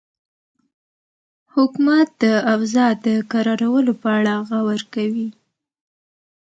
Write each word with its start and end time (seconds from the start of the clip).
حکومت 1.53 2.07
د 2.23 2.25
اوضاع 2.53 2.91
د 3.05 3.07
کرارولو 3.31 3.91
په 4.01 4.07
اړه 4.17 4.33
غور 4.47 4.81
کوي. 4.93 5.27